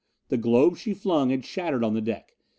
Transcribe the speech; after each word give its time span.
The 0.29 0.37
globes 0.37 0.79
she 0.79 0.95
flung 0.95 1.29
had 1.29 1.45
shattered 1.45 1.83
on 1.83 1.93
the 1.93 2.01
deck. 2.01 2.35